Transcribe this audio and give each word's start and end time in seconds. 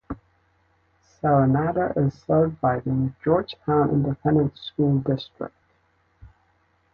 Serenada 0.99 1.95
is 1.95 2.15
served 2.23 2.59
by 2.59 2.79
the 2.79 3.13
Georgetown 3.23 3.91
Independent 3.91 4.57
School 4.57 4.97
District. 4.97 5.53